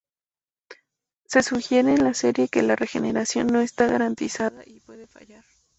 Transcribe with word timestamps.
Se 1.27 1.43
sugiere 1.43 1.91
en 1.93 2.03
la 2.03 2.15
serie 2.15 2.47
que 2.49 2.63
la 2.63 2.75
regeneración 2.75 3.45
no 3.45 3.61
está 3.61 3.85
garantizada 3.85 4.63
y 4.65 4.79
puede 4.79 5.05
fallar. 5.05 5.43